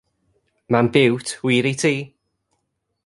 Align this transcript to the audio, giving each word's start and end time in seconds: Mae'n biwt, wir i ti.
Mae'n 0.75 0.89
biwt, 0.95 1.35
wir 1.49 1.69
i 1.73 1.75
ti. 1.83 1.93